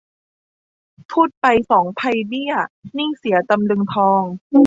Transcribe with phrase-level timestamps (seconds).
[1.11, 2.53] พูดไปสองไพเบี้ย
[2.97, 4.21] นิ่งเสียตำลึงทอง